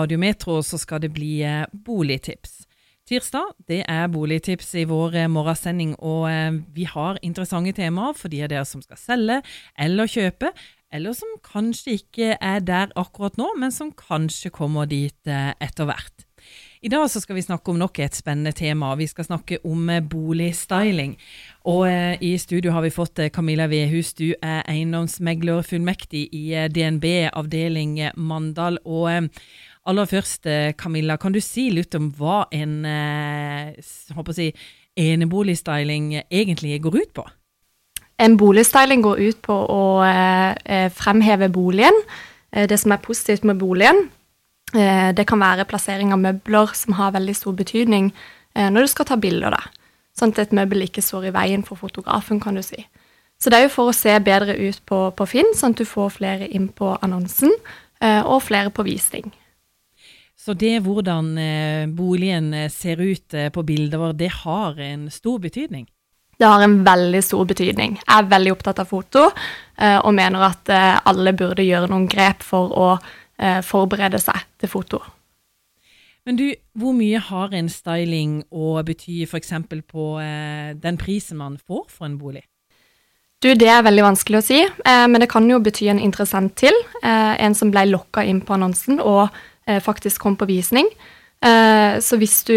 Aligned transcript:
Radiometro 0.00 0.60
så 0.64 0.78
skal 0.80 1.02
det 1.04 1.12
bli 1.16 1.40
eh, 1.46 1.66
boligtips. 1.72 2.64
Tirsdag 3.10 3.54
det 3.68 3.82
er 3.90 4.10
boligtips 4.12 4.74
i 4.78 4.86
vår 4.88 5.16
eh, 5.24 5.30
morgensending, 5.30 5.96
og 5.98 6.28
eh, 6.30 6.60
vi 6.74 6.86
har 6.88 7.20
interessante 7.26 7.74
temaer 7.76 8.16
for 8.16 8.32
de 8.32 8.44
av 8.44 8.52
dere 8.52 8.66
som 8.68 8.82
skal 8.84 9.00
selge 9.00 9.40
eller 9.78 10.10
kjøpe, 10.10 10.52
eller 10.90 11.14
som 11.14 11.36
kanskje 11.46 12.00
ikke 12.00 12.34
er 12.34 12.64
der 12.66 12.94
akkurat 12.98 13.36
nå, 13.38 13.52
men 13.60 13.74
som 13.74 13.92
kanskje 13.94 14.50
kommer 14.54 14.88
dit 14.90 15.30
etter 15.30 15.86
hvert. 15.86 16.26
I 16.82 16.88
dag 16.88 17.04
skal 17.10 17.36
vi 17.36 17.44
snakke 17.44 17.72
om 17.72 17.78
nok 17.80 17.98
et 18.00 18.16
spennende 18.16 18.52
tema. 18.56 18.94
Vi 18.96 19.06
skal 19.06 19.26
snakke 19.28 19.58
om 19.68 19.90
boligstyling. 20.10 21.16
Og 21.68 21.84
i 22.24 22.30
studio 22.40 22.72
har 22.72 22.86
vi 22.86 22.92
fått 22.94 23.20
Camilla 23.34 23.66
Vedhus, 23.68 24.14
du 24.16 24.32
er 24.40 24.62
eiendomsmeglerfullmektig 24.64 26.28
i 26.32 26.44
DNB 26.72 27.04
avdeling 27.36 27.98
Mandal. 28.16 28.78
og 28.84 29.28
Aller 29.86 30.04
først, 30.04 30.46
eh, 30.46 30.72
Camilla, 30.72 31.16
kan 31.16 31.32
du 31.32 31.40
si 31.40 31.70
litt 31.72 31.94
om 31.96 32.10
hva 32.12 32.44
en 32.52 32.84
eh, 32.84 33.72
si, 33.80 34.50
eneboligstyling 34.96 36.12
egentlig 36.28 36.82
går 36.84 36.98
ut 37.00 37.14
på? 37.16 37.24
En 38.20 38.36
boligstyling 38.36 39.02
går 39.02 39.22
ut 39.24 39.40
på 39.42 39.56
å 39.56 39.82
eh, 40.04 40.90
fremheve 40.92 41.48
boligen, 41.48 41.96
eh, 42.52 42.68
det 42.68 42.76
som 42.82 42.92
er 42.92 43.00
positivt 43.00 43.46
med 43.48 43.56
boligen. 43.56 44.10
Eh, 44.74 45.10
det 45.16 45.26
kan 45.26 45.42
være 45.42 45.66
plassering 45.68 46.14
av 46.14 46.22
møbler 46.22 46.74
som 46.78 46.96
har 46.98 47.16
veldig 47.16 47.36
stor 47.36 47.56
betydning 47.58 48.12
eh, 48.54 48.70
når 48.70 48.86
du 48.86 48.92
skal 48.94 49.08
ta 49.10 49.18
bilder. 49.20 49.56
Da. 49.56 49.90
Sånn 50.18 50.34
at 50.34 50.44
et 50.44 50.56
møbel 50.56 50.86
ikke 50.86 51.04
står 51.04 51.30
i 51.30 51.34
veien 51.34 51.66
for 51.66 51.80
fotografen, 51.80 52.40
kan 52.42 52.58
du 52.58 52.62
si. 52.66 52.86
Så 53.40 53.50
det 53.50 53.58
er 53.58 53.68
jo 53.68 53.74
for 53.76 53.90
å 53.90 53.96
se 53.96 54.12
bedre 54.20 54.56
ut 54.58 54.82
på, 54.86 55.04
på 55.16 55.26
Finn, 55.28 55.54
sånn 55.56 55.72
at 55.72 55.80
du 55.80 55.88
får 55.88 56.16
flere 56.18 56.48
inn 56.48 56.68
på 56.68 56.92
annonsen, 57.00 57.54
og 58.00 58.38
flere 58.40 58.72
på 58.72 58.80
visning. 58.86 59.26
Så 60.40 60.54
det 60.56 60.78
hvordan 60.86 61.34
eh, 61.38 61.86
boligen 61.92 62.54
eh, 62.56 62.70
ser 62.72 63.00
ut 63.00 63.34
eh, 63.36 63.50
på 63.52 63.62
bildet 63.62 64.00
vårt, 64.00 64.16
det 64.16 64.30
har 64.32 64.78
en 64.80 65.10
stor 65.12 65.38
betydning? 65.38 65.84
Det 66.40 66.48
har 66.48 66.62
en 66.64 66.78
veldig 66.86 67.20
stor 67.20 67.44
betydning. 67.44 67.98
Jeg 68.00 68.16
er 68.16 68.30
veldig 68.30 68.54
opptatt 68.54 68.78
av 68.80 68.88
foto, 68.88 69.26
og 69.76 70.14
mener 70.16 70.40
at 70.46 70.70
alle 70.72 71.34
burde 71.36 71.66
gjøre 71.66 71.90
noen 71.92 72.06
grep 72.08 72.40
for 72.40 72.72
å 72.72 72.86
forberede 73.64 74.18
seg 74.20 74.42
til 74.60 74.68
foto. 74.68 74.98
Men 76.28 76.36
du, 76.36 76.44
hvor 76.76 76.92
mye 76.92 77.16
har 77.24 77.54
en 77.56 77.70
styling 77.72 78.42
å 78.52 78.74
bety 78.84 79.22
f.eks. 79.24 79.54
på 79.88 80.06
den 80.76 80.98
prisen 81.00 81.40
man 81.40 81.56
får 81.56 81.86
for 81.88 82.04
en 82.04 82.18
bolig? 82.20 82.42
Du, 83.40 83.48
Det 83.56 83.70
er 83.72 83.86
veldig 83.86 84.04
vanskelig 84.04 84.42
å 84.42 84.44
si, 84.44 84.58
men 84.84 85.24
det 85.24 85.30
kan 85.32 85.48
jo 85.48 85.62
bety 85.64 85.88
en 85.88 86.02
interessent 86.04 86.52
til. 86.60 86.76
en 87.02 87.56
som 87.56 87.72
ble 87.72 87.86
lokka 87.88 88.26
inn 88.28 88.42
på 88.44 88.58
annonsen 88.58 89.00
og 89.00 89.32
Eh, 89.70 89.80
faktisk 89.80 90.20
kom 90.20 90.36
på 90.36 90.48
visning. 90.48 90.88
Eh, 91.40 92.00
så 92.00 92.16
hvis 92.16 92.42
du, 92.44 92.56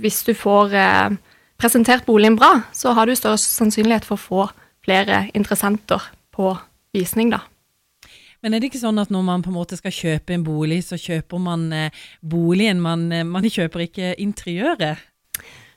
hvis 0.00 0.22
du 0.24 0.34
får 0.34 0.74
eh, 0.74 1.16
presentert 1.60 2.06
boligen 2.06 2.36
bra, 2.36 2.60
så 2.72 2.94
har 2.96 3.06
du 3.06 3.14
større 3.16 3.38
sannsynlighet 3.40 4.06
for 4.08 4.18
å 4.18 4.24
få 4.24 4.46
flere 4.84 5.28
interessenter 5.34 6.10
på 6.34 6.56
visning, 6.94 7.32
da. 7.32 7.44
Men 8.44 8.52
er 8.52 8.60
det 8.60 8.68
ikke 8.68 8.82
sånn 8.82 9.00
at 9.00 9.12
når 9.12 9.24
man 9.24 9.42
på 9.44 9.48
en 9.48 9.56
måte 9.56 9.78
skal 9.78 9.94
kjøpe 9.94 10.34
en 10.36 10.44
bolig, 10.44 10.82
så 10.84 10.98
kjøper 11.00 11.40
man 11.40 11.62
boligen, 12.20 12.82
man, 12.84 13.06
man 13.24 13.48
kjøper 13.48 13.86
ikke 13.86 14.10
interiøret? 14.20 15.00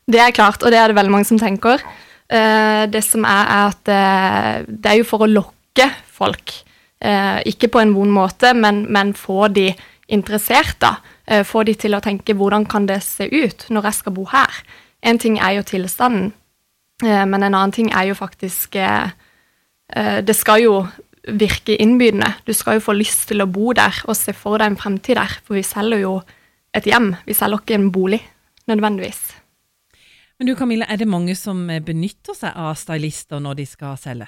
Det 0.08 0.20
er 0.20 0.36
klart, 0.36 0.60
og 0.60 0.74
det 0.76 0.82
er 0.82 0.92
det 0.92 0.98
veldig 0.98 1.14
mange 1.14 1.30
som 1.30 1.40
tenker. 1.40 1.80
Det 2.28 3.04
som 3.08 3.24
er, 3.24 3.48
er 3.56 3.72
at 3.72 4.68
det 4.68 4.92
er 4.92 5.00
jo 5.00 5.08
for 5.08 5.24
å 5.24 5.32
lokke 5.32 5.88
folk. 6.12 6.58
Ikke 7.48 7.72
på 7.72 7.80
en 7.80 7.96
vond 7.96 8.12
måte, 8.12 8.52
men, 8.52 8.84
men 8.92 9.16
få 9.16 9.48
de 9.56 9.70
interessert, 10.12 10.76
da. 10.84 10.98
Eh, 11.28 11.44
få 11.44 11.64
de 11.68 11.76
til 11.76 11.96
å 11.96 12.02
tenke 12.04 12.36
hvordan 12.38 12.66
kan 12.70 12.88
det 12.88 13.02
se 13.04 13.28
ut 13.28 13.68
når 13.74 13.90
jeg 13.90 14.00
skal 14.00 14.16
bo 14.16 14.28
her. 14.32 14.62
En 15.04 15.20
ting 15.20 15.40
er 15.40 15.58
jo 15.58 15.66
tilstanden, 15.68 16.32
eh, 17.04 17.26
men 17.26 17.44
en 17.44 17.54
annen 17.54 17.76
ting 17.76 17.92
er 17.92 18.08
jo 18.10 18.16
faktisk 18.16 18.76
eh, 18.76 19.12
Det 19.88 20.36
skal 20.36 20.62
jo 20.62 20.72
virke 21.28 21.76
innbydende. 21.76 22.30
Du 22.48 22.54
skal 22.56 22.78
jo 22.78 22.86
få 22.88 22.96
lyst 22.98 23.28
til 23.32 23.44
å 23.44 23.50
bo 23.50 23.74
der 23.76 23.96
og 24.08 24.16
se 24.18 24.34
for 24.36 24.62
deg 24.62 24.72
en 24.72 24.80
fremtid 24.80 25.20
der. 25.20 25.38
For 25.44 25.58
vi 25.60 25.66
selger 25.66 26.04
jo 26.04 26.14
et 26.76 26.88
hjem, 26.88 27.14
vi 27.28 27.36
selger 27.38 27.64
ikke 27.64 27.78
en 27.78 27.92
bolig 27.92 28.22
nødvendigvis. 28.68 29.22
Men 30.38 30.52
du 30.52 30.56
Camilla, 30.58 30.86
er 30.86 31.00
det 31.02 31.10
mange 31.10 31.34
som 31.38 31.64
benytter 31.66 32.36
seg 32.38 32.54
av 32.54 32.76
stylister 32.78 33.42
når 33.42 33.62
de 33.62 33.66
skal 33.70 33.98
selge? 33.98 34.28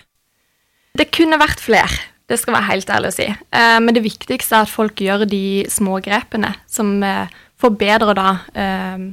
Det 0.98 1.12
kunne 1.14 1.38
vært 1.40 1.62
flere. 1.62 2.00
Det 2.30 2.38
skal 2.38 2.56
være 2.58 2.70
helt 2.70 2.92
ærlig 2.94 3.12
å 3.12 3.16
si. 3.16 3.28
Eh, 3.30 3.78
men 3.82 3.96
det 3.96 4.06
viktigste 4.06 4.58
er 4.58 4.66
at 4.66 4.74
folk 4.74 5.02
gjør 5.02 5.26
de 5.30 5.66
små 5.70 6.00
grepene 6.06 6.52
som 6.70 6.98
eh, 7.06 7.30
forbedrer 7.59 8.18
da 8.18 8.30
eh, 8.54 9.08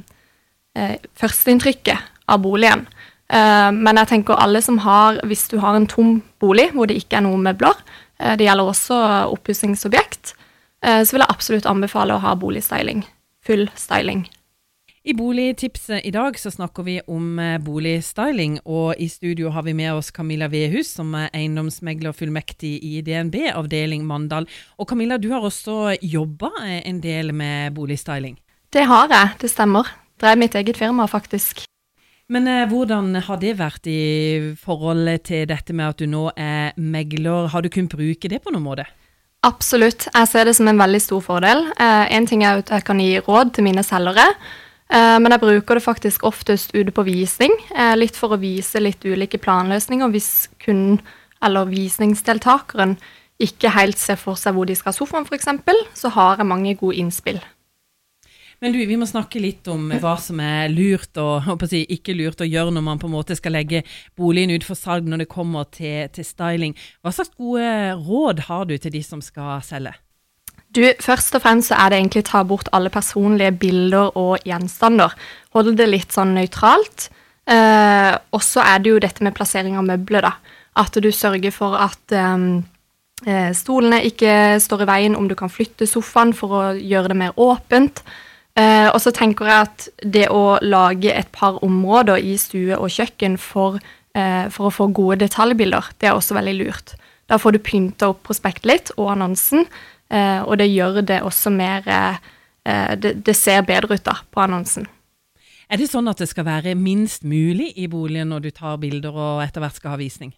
førsteinntrykket 1.17 2.29
av 2.29 2.41
boligen. 2.43 2.85
Eh, 3.33 3.71
men 3.75 3.99
jeg 4.01 4.07
tenker 4.07 4.39
alle 4.39 4.61
som 4.63 4.77
har 4.85 5.17
Hvis 5.27 5.49
du 5.51 5.57
har 5.59 5.75
en 5.75 5.87
tom 5.87 6.21
bolig 6.39 6.69
hvor 6.71 6.87
det 6.87 6.95
ikke 6.95 7.19
er 7.19 7.25
noen 7.27 7.43
møbler, 7.43 7.75
eh, 8.19 8.37
det 8.39 8.47
gjelder 8.47 8.71
også 8.71 9.01
oppussingsobjekt, 9.35 10.35
så 10.77 11.09
vil 11.09 11.23
jeg 11.23 11.33
absolutt 11.33 11.65
anbefale 11.65 12.13
å 12.13 12.21
ha 12.21 12.35
boligstyling. 12.37 13.01
Full 13.43 13.65
styling. 13.75 14.27
I 15.07 15.13
Boligtipset 15.13 16.03
i 16.03 16.11
dag 16.11 16.35
så 16.35 16.51
snakker 16.51 16.83
vi 16.83 16.97
om 17.07 17.37
eh, 17.39 17.53
boligstyling, 17.63 18.57
og 18.67 18.99
i 18.99 19.05
studio 19.07 19.53
har 19.55 19.63
vi 19.63 19.71
med 19.77 19.93
oss 19.95 20.09
Camilla 20.11 20.49
Vedhus, 20.51 20.89
som 20.97 21.13
er 21.15 21.29
eiendomsmegler 21.31 22.11
fullmektig 22.11 22.73
i 22.83 22.99
DNB 23.07 23.37
avdeling 23.53 24.03
Mandal. 24.03 24.49
Og 24.75 24.89
Camilla, 24.89 25.15
du 25.15 25.29
har 25.31 25.47
også 25.47 25.95
jobba 26.03 26.51
eh, 26.65 26.81
en 26.89 26.99
del 26.99 27.31
med 27.31 27.71
boligstyling? 27.79 28.35
Det 28.75 28.83
har 28.91 29.07
jeg, 29.13 29.31
det 29.45 29.53
stemmer. 29.53 29.95
Drev 30.19 30.43
mitt 30.43 30.59
eget 30.59 30.75
firma, 30.75 31.07
faktisk. 31.07 31.63
Men 32.33 32.47
eh, 32.51 32.65
hvordan 32.67 33.13
har 33.23 33.39
det 33.39 33.55
vært 33.59 33.87
i 33.87 34.53
forhold 34.59 35.07
til 35.27 35.45
dette 35.47 35.75
med 35.75 35.93
at 35.93 36.01
du 36.01 36.09
nå 36.11 36.27
er 36.35 36.75
megler? 36.75 37.47
Har 37.53 37.63
du 37.63 37.71
kunnet 37.71 37.95
bruke 37.95 38.31
det 38.31 38.41
på 38.43 38.51
noen 38.51 38.65
måte? 38.65 38.87
Absolutt, 39.47 40.09
jeg 40.09 40.27
ser 40.27 40.47
det 40.49 40.55
som 40.57 40.67
en 40.67 40.79
veldig 40.81 40.99
stor 40.99 41.21
fordel. 41.23 41.67
Eh, 41.79 42.05
en 42.17 42.27
ting 42.27 42.43
er 42.43 42.59
at 42.59 42.71
jeg 42.73 42.83
kan 42.87 42.99
gi 42.99 43.21
råd 43.23 43.53
til 43.55 43.67
mine 43.67 43.83
selgere. 43.85 44.25
Eh, 44.91 45.17
men 45.23 45.31
jeg 45.31 45.43
bruker 45.43 45.79
det 45.79 45.85
faktisk 45.85 46.25
oftest 46.27 46.75
ute 46.75 46.91
på 46.95 47.05
visning, 47.07 47.53
eh, 47.75 47.95
litt 47.95 48.15
for 48.15 48.35
å 48.35 48.41
vise 48.41 48.79
litt 48.79 49.03
ulike 49.03 49.39
planløsninger 49.39 50.11
hvis 50.11 50.47
kunden 50.63 51.01
eller 51.43 51.69
visningsdeltakeren 51.69 52.97
ikke 53.39 53.69
helt 53.75 53.99
ser 54.01 54.17
for 54.17 54.39
seg 54.39 54.55
hvor 54.55 54.65
de 54.65 54.75
skal 54.75 54.91
ha 54.91 54.97
sofaen 54.97 55.27
f.eks., 55.27 55.51
så 55.93 56.09
har 56.09 56.39
jeg 56.39 56.49
mange 56.49 56.75
gode 56.79 56.97
innspill. 56.97 57.39
Men 58.63 58.73
du, 58.73 58.79
vi 58.89 58.97
må 58.97 59.05
snakke 59.05 59.41
litt 59.41 59.67
om 59.69 59.91
hva 60.01 60.15
som 60.21 60.39
er 60.41 60.71
lurt 60.73 61.19
og 61.21 61.45
si, 61.69 61.83
ikke 61.93 62.15
lurt 62.17 62.41
å 62.41 62.47
gjøre 62.47 62.73
når 62.73 62.85
man 62.87 63.01
på 63.01 63.05
en 63.09 63.13
måte 63.13 63.37
skal 63.37 63.53
legge 63.53 63.83
boligen 64.17 64.55
ut 64.55 64.65
for 64.65 64.79
salg 64.79 65.05
når 65.05 65.23
det 65.23 65.29
kommer 65.29 65.67
til, 65.69 66.07
til 66.13 66.25
styling. 66.25 66.73
Hva 67.05 67.13
slags 67.13 67.35
gode 67.37 67.69
råd 68.01 68.47
har 68.47 68.65
du 68.65 68.73
til 68.81 68.95
de 68.97 69.03
som 69.05 69.21
skal 69.21 69.61
selge? 69.65 69.93
Du, 70.73 70.81
Først 71.01 71.37
og 71.37 71.45
fremst 71.45 71.71
så 71.71 71.77
er 71.77 71.93
det 71.93 72.01
egentlig 72.01 72.25
ta 72.27 72.41
bort 72.45 72.69
alle 72.75 72.89
personlige 72.93 73.53
bilder 73.61 74.17
og 74.17 74.41
gjenstander. 74.45 75.13
Hold 75.55 75.75
det 75.77 75.87
litt 75.89 76.15
sånn 76.15 76.33
nøytralt. 76.37 77.11
Eh, 77.47 78.13
og 78.35 78.43
så 78.43 78.65
er 78.65 78.81
det 78.81 78.91
jo 78.91 79.01
dette 79.01 79.23
med 79.23 79.37
plassering 79.37 79.77
av 79.79 79.85
møbler, 79.87 80.25
da. 80.27 80.33
At 80.77 80.97
du 81.01 81.07
sørger 81.13 81.53
for 81.55 81.77
at 81.79 82.13
eh, 82.13 83.53
stolene 83.57 84.01
ikke 84.09 84.57
står 84.61 84.83
i 84.83 84.89
veien, 84.89 85.15
om 85.15 85.29
du 85.29 85.37
kan 85.39 85.53
flytte 85.53 85.87
sofaen 85.89 86.33
for 86.35 86.57
å 86.57 86.63
gjøre 86.75 87.13
det 87.13 87.21
mer 87.21 87.37
åpent. 87.39 88.03
Eh, 88.57 88.87
og 88.89 88.97
så 89.03 89.13
tenker 89.13 89.45
jeg 89.45 89.67
at 89.67 89.89
det 90.01 90.27
å 90.33 90.57
lage 90.65 91.11
et 91.13 91.29
par 91.31 91.59
områder 91.65 92.17
i 92.17 92.33
stue 92.41 92.77
og 92.77 92.89
kjøkken 92.89 93.37
for, 93.37 93.77
eh, 94.17 94.47
for 94.49 94.69
å 94.69 94.73
få 94.73 94.89
gode 94.89 95.19
detaljbilder, 95.21 95.93
det 95.99 96.09
er 96.09 96.17
også 96.17 96.39
veldig 96.39 96.55
lurt. 96.57 96.95
Da 97.29 97.37
får 97.37 97.53
du 97.53 97.59
pynta 97.59 98.09
opp 98.09 98.23
prospektet 98.25 98.65
litt 98.65 98.91
og 98.97 99.11
annonsen, 99.13 99.67
Eh, 100.09 100.41
og 100.47 100.55
det 100.61 100.69
gjør 100.71 101.01
det 101.03 101.19
også 101.25 101.51
mer 101.51 101.87
eh, 101.87 102.93
det, 102.95 103.17
det, 103.27 103.35
ser 103.35 103.65
bedre 103.67 103.97
ut 103.97 104.05
da 104.05 104.15
på 104.31 104.43
annonsen. 104.43 104.87
Er 105.67 105.81
det 105.81 105.89
sånn 105.91 106.07
at 106.07 106.21
det 106.21 106.29
skal 106.31 106.47
være 106.47 106.77
minst 106.79 107.25
mulig 107.27 107.73
i 107.75 107.89
boligen 107.91 108.31
når 108.31 108.45
du 108.45 108.51
tar 108.55 108.79
bilder 108.79 109.11
og 109.11 109.41
etter 109.43 109.63
hvert 109.63 109.79
skal 109.79 109.95
ha 109.95 109.99
visning? 109.99 110.31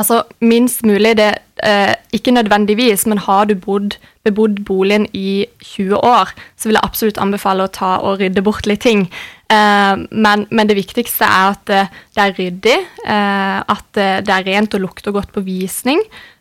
Altså, 0.00 0.22
minst 0.40 0.84
mulig, 0.86 1.12
det 1.18 1.28
eh, 1.66 1.92
ikke 2.16 2.32
nødvendigvis, 2.32 3.04
men 3.10 3.20
har 3.20 3.50
du 3.50 3.54
bodd, 3.58 3.98
bebodd 4.24 4.62
boligen 4.64 5.06
i 5.12 5.44
20 5.60 6.00
år, 6.00 6.32
så 6.56 6.70
vil 6.70 6.78
jeg 6.78 6.88
absolutt 6.88 7.20
anbefale 7.20 7.66
å 7.66 7.72
ta 7.74 7.98
og 8.00 8.22
rydde 8.22 8.44
bort 8.46 8.68
litt 8.70 8.80
ting. 8.86 9.06
Eh, 9.52 9.94
men, 10.10 10.46
men, 10.48 10.70
det 10.70 10.78
viktigste 10.78 11.28
er 11.28 11.52
at 11.52 11.64
det, 11.68 11.84
det 12.16 12.24
er 12.24 12.36
ryddig, 12.38 12.76
eh, 13.04 13.60
at 13.76 14.02
det 14.24 14.34
er 14.36 14.48
rent 14.48 14.78
og 14.78 14.86
lukter 14.88 15.14
godt 15.16 15.34
på 15.36 15.44
visning. 15.44 16.00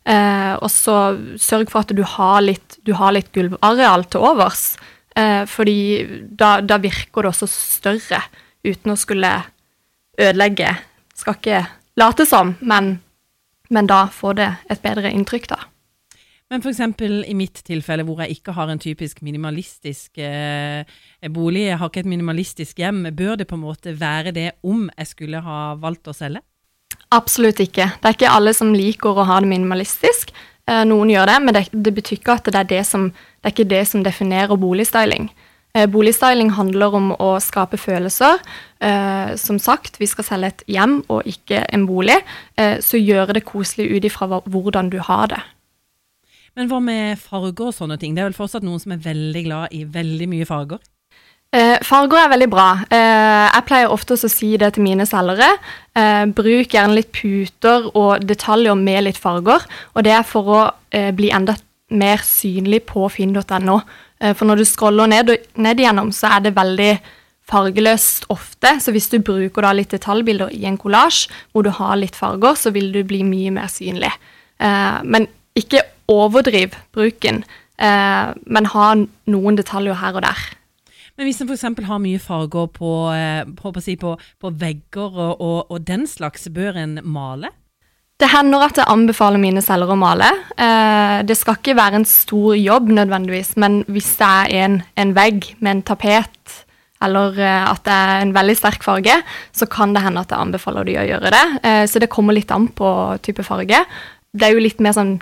Eh, 0.09 0.53
og 0.57 0.69
så 0.73 0.95
sørg 1.37 1.69
for 1.69 1.83
at 1.83 1.91
du 1.93 2.01
har 2.15 2.41
litt, 2.45 2.79
du 2.87 2.95
har 2.97 3.13
litt 3.13 3.29
gulvareal 3.35 4.07
til 4.09 4.25
overs. 4.31 4.71
Eh, 5.17 5.43
fordi 5.49 5.79
da, 6.23 6.59
da, 6.65 6.79
virker 6.81 7.25
det 7.25 7.33
også 7.33 7.49
større, 7.51 8.23
uten 8.65 8.93
å 8.93 8.99
skulle 8.99 9.33
ødelegge. 10.19 10.71
Skal 11.17 11.37
ikke 11.37 11.61
late 11.99 12.25
som, 12.29 12.55
men, 12.61 12.97
men 13.69 13.89
da 13.89 14.05
får 14.13 14.39
det 14.39 14.49
et 14.73 14.81
bedre 14.83 15.11
inntrykk, 15.13 15.51
da. 15.51 15.59
Men 16.49 16.63
f.eks. 16.65 16.79
i 17.29 17.35
mitt 17.37 17.59
tilfelle, 17.61 18.03
hvor 18.07 18.23
jeg 18.23 18.39
ikke 18.39 18.55
har 18.57 18.71
en 18.71 18.81
typisk 18.81 19.21
minimalistisk 19.21 20.17
eh, 20.17 20.81
bolig, 21.29 21.67
jeg 21.67 21.77
har 21.77 21.91
ikke 21.91 22.01
et 22.01 22.09
minimalistisk 22.09 22.81
hjem, 22.81 23.03
bør 23.13 23.37
det 23.37 23.45
på 23.51 23.57
en 23.59 23.67
måte 23.67 23.93
være 23.99 24.33
det 24.33 24.47
om 24.65 24.87
jeg 24.97 25.11
skulle 25.11 25.43
ha 25.45 25.59
valgt 25.77 26.09
å 26.09 26.15
selge? 26.17 26.41
Absolutt 27.13 27.61
ikke. 27.61 27.91
Det 28.01 28.09
er 28.09 28.17
ikke 28.17 28.33
alle 28.33 28.55
som 28.57 28.73
liker 28.73 29.13
å 29.13 29.27
ha 29.29 29.37
det 29.43 29.51
minimalistisk. 29.51 30.33
Eh, 30.69 30.81
noen 30.89 31.13
gjør 31.13 31.29
det, 31.29 31.37
men 31.45 31.57
det, 31.57 31.63
det, 31.69 31.93
betyr 31.93 32.17
ikke 32.17 32.39
at 32.39 32.49
det 32.49 32.63
er, 32.63 32.71
det 32.73 32.81
som, 32.89 33.11
det 33.13 33.51
er 33.51 33.53
ikke 33.53 33.69
det 33.69 33.83
som 33.91 34.05
definerer 34.05 34.57
boligstyling. 34.57 35.29
Eh, 35.29 35.48
boligstyling 35.73 36.49
handler 36.57 36.95
om 36.97 37.11
å 37.21 37.35
skape 37.43 37.77
følelser. 37.77 38.41
Eh, 38.81 39.35
som 39.35 39.59
sagt, 39.59 39.99
vi 39.99 40.07
skal 40.09 40.25
selge 40.25 40.51
et 40.53 40.63
hjem 40.71 40.99
og 41.11 41.27
ikke 41.29 41.65
en 41.73 41.85
bolig. 41.89 42.17
Eh, 42.57 42.79
så 42.81 42.99
gjøre 42.99 43.35
det 43.37 43.47
koselig 43.47 43.89
ut 43.91 44.07
ifra 44.07 44.39
hvordan 44.39 44.89
du 44.89 44.99
har 45.03 45.27
det. 45.33 45.41
Men 46.57 46.71
hva 46.71 46.79
med 46.83 47.19
farger 47.21 47.69
og 47.69 47.75
sånne 47.75 47.99
ting? 47.99 48.15
Det 48.15 48.23
er 48.23 48.31
vel 48.31 48.39
fortsatt 48.39 48.65
noen 48.65 48.81
som 48.81 48.95
er 48.95 49.03
veldig 49.03 49.43
glad 49.45 49.75
i 49.75 49.83
veldig 49.87 50.29
mye 50.31 50.47
farger? 50.49 50.81
Eh, 51.55 51.77
farger 51.85 52.19
er 52.23 52.33
veldig 52.33 52.49
bra. 52.51 52.67
Eh, 52.93 53.45
jeg 53.49 53.65
pleier 53.69 53.93
ofte 53.93 54.17
å 54.17 54.29
si 54.29 54.51
det 54.61 54.73
til 54.75 54.85
mine 54.85 55.07
selgere. 55.09 55.47
Eh, 55.97 56.25
bruk 56.35 56.75
gjerne 56.75 56.97
litt 56.97 57.11
puter 57.15 57.89
og 57.95 58.25
detaljer 58.27 58.77
med 58.77 59.07
litt 59.07 59.17
farger. 59.17 59.65
Og 59.95 60.05
det 60.05 60.13
er 60.13 60.27
for 60.27 60.53
å 60.53 60.61
eh, 60.93 61.09
bli 61.15 61.31
enda 61.33 61.57
mer 61.89 62.21
synlig 62.21 62.83
på 62.89 63.07
finn.no. 63.09 63.79
Eh, 64.19 64.35
for 64.35 64.49
når 64.49 64.61
du 64.61 64.67
scroller 64.67 65.09
ned, 65.09 65.31
ned, 65.55 65.79
igjennom, 65.79 66.11
så 66.15 66.35
er 66.35 66.45
det 66.45 66.57
veldig 66.57 66.91
fargeløst 67.49 68.27
ofte. 68.29 68.75
Så 68.83 68.93
hvis 68.93 69.09
du 69.09 69.19
bruker 69.25 69.65
da 69.65 69.73
litt 69.75 69.93
detaljbilder 69.95 70.53
i 70.53 70.65
en 70.69 70.77
kollasj 70.77 71.27
hvor 71.51 71.65
du 71.65 71.71
har 71.73 71.97
litt 71.97 72.17
farger, 72.17 72.59
så 72.59 72.73
vil 72.75 72.91
du 72.93 73.01
bli 73.07 73.23
mye 73.27 73.53
mer 73.55 73.71
synlig. 73.71 74.11
Eh, 74.61 74.99
men 75.03 75.27
ikke 75.59 75.83
overdriv 76.09 76.75
bruken, 76.95 77.43
eh, 77.77 78.31
men 78.45 78.71
ha 78.73 78.87
noen 79.29 79.59
detaljer 79.59 79.99
her 80.01 80.19
og 80.19 80.25
der. 80.27 80.47
Men 81.19 81.27
hvis 81.27 81.41
en 81.43 81.49
f.eks. 81.51 81.65
har 81.83 81.99
mye 81.99 82.19
farger 82.23 82.69
på, 82.71 82.91
på, 83.59 83.71
på, 83.73 83.95
på, 84.03 84.11
på 84.39 84.51
vegger 84.55 85.17
og, 85.19 85.41
og, 85.41 85.57
og, 85.67 85.81
den 85.87 86.07
slags, 86.07 86.47
bør 86.55 86.79
en 86.79 86.99
male? 87.03 87.51
Det 88.19 88.27
hender 88.27 88.65
at 88.65 88.75
jeg 88.75 88.91
anbefaler 88.91 89.39
mine 89.39 89.61
selgere 89.63 89.95
å 89.95 89.99
male. 89.99 90.27
Eh, 90.59 91.21
det 91.23 91.37
skal 91.39 91.55
ikke 91.55 91.77
være 91.79 92.01
en 92.01 92.07
stor 92.07 92.57
jobb 92.59 92.89
nødvendigvis, 92.91 93.53
men 93.61 93.79
hvis 93.87 94.09
det 94.19 94.27
er 94.27 94.55
en, 94.65 94.75
en 94.99 95.13
vegg 95.15 95.53
med 95.63 95.71
en 95.71 95.83
tapet, 95.87 96.57
eller 96.99 97.39
eh, 97.39 97.63
at 97.63 97.85
det 97.87 97.95
er 97.95 98.23
en 98.25 98.35
veldig 98.35 98.57
sterk 98.59 98.83
farge, 98.83 99.15
så 99.55 99.69
kan 99.71 99.95
det 99.95 100.03
hende 100.03 100.25
at 100.25 100.35
jeg 100.35 100.43
anbefaler 100.43 100.89
de 100.89 100.97
å 100.99 101.07
gjøre 101.13 101.31
det. 101.31 101.45
Eh, 101.63 101.85
så 101.87 102.03
det 102.03 102.11
kommer 102.11 102.35
litt 102.35 102.51
an 102.51 102.67
på 102.75 102.91
type 103.23 103.45
farge. 103.47 103.85
Det 104.35 104.47
er 104.47 104.55
jo 104.55 104.65
litt 104.67 104.83
mer 104.83 104.97
sånn 104.97 105.15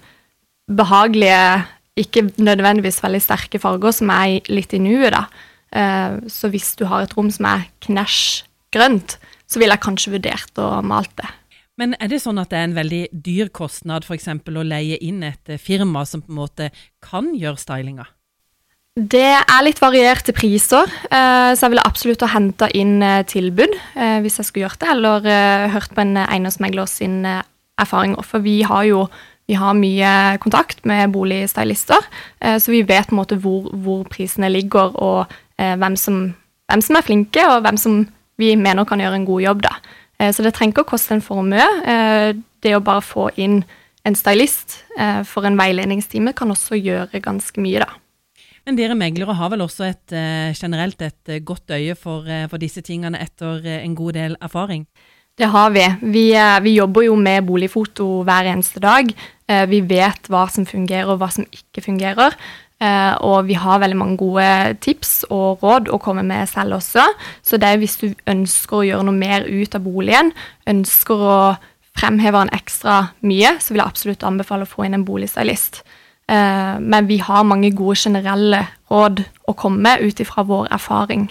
behagelige, 0.68 1.68
ikke 2.02 2.28
nødvendigvis 2.42 3.02
veldig 3.06 3.22
sterke 3.22 3.62
farger 3.62 3.94
som 3.94 4.10
er 4.14 4.40
litt 4.50 4.74
i 4.74 4.82
nuet, 4.82 5.14
da. 5.14 5.28
Eh, 5.70 6.18
så 6.34 6.50
hvis 6.50 6.74
du 6.82 6.88
har 6.90 7.06
et 7.06 7.14
rom 7.18 7.30
som 7.34 7.46
er 7.54 7.70
knæsj 7.86 8.24
grønt, 8.74 9.20
så 9.48 9.62
ville 9.62 9.78
jeg 9.78 9.86
kanskje 9.86 10.18
vurdert 10.18 10.66
å 10.66 10.80
malt 10.82 11.14
det. 11.22 11.30
Men 11.77 11.94
er 12.01 12.09
det 12.09 12.24
sånn 12.24 12.41
at 12.41 12.50
det 12.51 12.59
er 12.59 12.69
en 12.69 12.77
veldig 12.77 13.01
dyr 13.13 13.51
kostnad 13.53 14.07
f.eks. 14.07 14.29
å 14.33 14.65
leie 14.65 14.97
inn 15.06 15.21
et 15.25 15.51
eh, 15.53 15.62
firma 15.62 16.06
som 16.09 16.24
på 16.25 16.33
en 16.33 16.39
måte 16.41 16.69
kan 17.06 17.33
gjøre 17.38 17.62
stylinga? 17.62 18.07
Det 18.97 19.29
er 19.38 19.62
litt 19.62 19.77
varierte 19.77 20.33
priser, 20.33 20.89
eh, 21.12 21.53
så 21.53 21.68
jeg 21.68 21.75
ville 21.75 21.85
absolutt 21.85 22.25
ha 22.25 22.31
henta 22.33 22.71
inn 22.74 22.97
tilbud 23.29 23.75
hvis 23.94 24.39
jeg 24.39 24.47
skulle 24.47 24.65
gjort 24.65 24.81
det, 24.81 24.89
eller 24.95 25.69
hørt 25.69 25.94
på 25.94 26.01
en 26.01 26.18
eiendomsmegler 26.24 26.89
sin 26.89 27.21
erfaring. 27.27 28.18
For 28.25 28.41
vi 28.41 28.63
har 28.65 28.88
jo 28.89 29.06
vi 29.47 29.56
har 29.56 29.77
mye 29.79 30.38
kontakt 30.44 30.83
med 30.85 31.13
boligstylister, 31.15 32.03
eh, 32.39 32.57
så 32.59 32.71
vi 32.71 32.83
vet 32.83 33.07
på 33.07 33.15
en 33.15 33.21
måte 33.21 33.38
hvor, 33.39 33.69
hvor 33.71 34.03
prisene 34.12 34.50
ligger, 34.51 34.91
og 35.00 35.31
eh, 35.57 35.75
hvem 35.79 35.95
som, 35.95 36.33
hvem, 36.68 36.83
som, 36.83 36.97
er 37.00 37.06
flinke, 37.07 37.45
og 37.47 37.62
hvem 37.63 37.79
som 37.79 38.01
vi 38.38 38.56
mener 38.59 38.85
kan 38.85 39.00
gjøre 39.00 39.21
en 39.21 39.29
god 39.29 39.41
jobb. 39.45 39.63
Da. 39.63 39.71
Eh, 40.19 40.31
så 40.34 40.46
det 40.46 40.54
trenger 40.58 40.75
ikke 40.75 40.88
å 40.88 40.92
koste 40.94 41.18
en 41.18 41.24
formue. 41.25 41.68
Det 42.64 42.74
å 42.75 42.84
bare 42.84 43.06
få 43.06 43.30
inn 43.38 43.62
en 44.08 44.16
stylist 44.16 44.80
for 45.28 45.46
en 45.46 45.58
veiledningstime 45.60 46.31
kan 46.34 46.50
også 46.50 46.78
gjøre 46.80 47.19
ganske 47.22 47.62
mye, 47.62 47.84
da. 47.84 47.90
Men 48.66 48.78
dere 48.80 48.96
meglere 49.00 49.36
har 49.36 49.52
vel 49.52 49.62
også 49.64 49.86
et, 49.88 50.16
generelt 50.58 51.02
et 51.04 51.34
godt 51.46 51.75
øye 51.75 51.96
for, 51.96 52.25
for 52.50 52.60
disse 52.60 52.81
tingene 52.84 53.19
etter 53.24 53.68
en 53.78 53.94
god 53.96 54.18
del 54.18 54.38
erfaring? 54.44 54.88
Det 55.38 55.46
har 55.54 55.69
vi. 55.69 55.86
vi. 56.02 56.24
Eh, 56.34 56.60
vi. 56.66 56.78
jobber 56.80 57.06
jo 57.06 57.16
med 57.16 57.46
boligfoto 57.46 58.24
hver 58.25 58.50
eneste 58.50 58.81
dag. 58.81 59.12
Eh, 59.48 59.66
vi 59.70 59.84
vet 59.86 60.30
hva 60.34 60.48
som 60.50 60.66
fungerer 60.66 61.12
og 61.13 61.20
hva 61.22 61.30
som 61.34 61.46
ikke 61.54 61.84
fungerer. 61.86 62.34
Eh, 62.77 63.13
og 63.25 63.47
vi 63.47 63.56
har 63.57 63.79
veldig 63.81 63.97
mange 63.97 64.19
gode 64.21 64.75
tips 64.85 65.24
og 65.33 65.63
råd 65.65 65.89
å 65.89 65.97
komme 66.01 66.25
med 66.27 66.50
selv 66.51 66.77
også. 66.77 67.06
Så 67.41 67.57
det 67.57 67.71
er 67.71 67.81
hvis 67.81 67.97
du 68.01 68.12
ønsker 68.29 68.79
å 68.79 68.85
gjøre 68.85 69.07
noe 69.07 69.18
mer 69.18 69.47
ut 69.47 69.77
av 69.77 69.85
boligen, 69.85 70.33
ønsker 70.69 71.24
å 71.24 71.39
fremheve 71.97 72.44
den 72.44 72.53
ekstra 72.53 73.00
mye, 73.25 73.56
så 73.57 73.74
vil 73.74 73.81
jeg 73.81 73.89
absolutt 73.89 74.27
anbefale 74.27 74.68
å 74.68 74.69
få 74.69 74.85
inn 74.85 75.00
en 75.00 75.07
boligstylist. 75.07 75.81
Men 76.29 77.07
vi 77.07 77.18
har 77.24 77.47
mange 77.47 77.71
gode 77.74 77.95
generelle 78.03 78.59
råd 78.91 79.24
å 79.47 79.56
komme 79.57 79.79
med 79.81 80.03
ut 80.03 80.19
ifra 80.21 80.44
vår 80.45 80.68
erfaring. 80.75 81.29